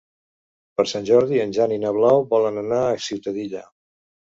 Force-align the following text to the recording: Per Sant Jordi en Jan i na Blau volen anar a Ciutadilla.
Per 0.79 0.85
Sant 0.91 1.05
Jordi 1.09 1.43
en 1.43 1.53
Jan 1.59 1.75
i 1.77 1.77
na 1.85 1.93
Blau 1.99 2.25
volen 2.33 2.59
anar 2.65 2.83
a 2.89 2.99
Ciutadilla. 3.11 3.65